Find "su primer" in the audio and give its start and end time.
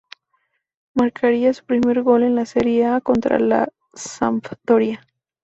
1.53-2.01